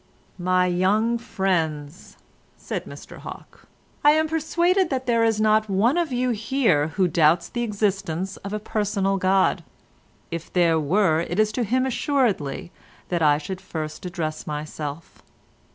[0.39, 2.17] "My young friends,"
[2.57, 3.67] said Mr Hawke,
[4.03, 8.51] "I am persuaded there is not one of you here who doubts the existence of
[8.51, 9.63] a Personal God.
[10.31, 12.71] If there were, it is to him assuredly
[13.09, 15.21] that I should first address myself.